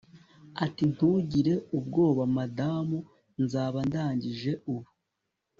ati 0.65 0.83
ntugire 0.91 1.53
ubwoba, 1.77 2.21
madamu. 2.37 2.99
nzaba 3.43 3.77
ndangije 3.87 4.51
ubu 4.73 4.89